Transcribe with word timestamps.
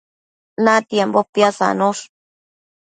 natiambo 0.63 1.19
pisadosh 1.33 2.01